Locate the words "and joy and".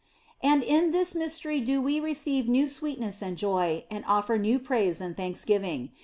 3.21-4.03